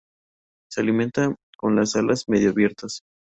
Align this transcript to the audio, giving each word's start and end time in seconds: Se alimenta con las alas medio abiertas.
Se 0.71 0.81
alimenta 0.81 1.35
con 1.59 1.75
las 1.75 1.95
alas 1.95 2.27
medio 2.27 2.49
abiertas. 2.49 3.03